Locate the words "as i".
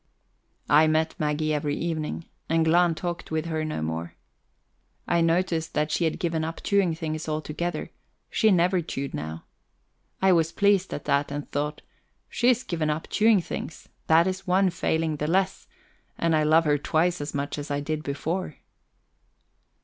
17.59-17.79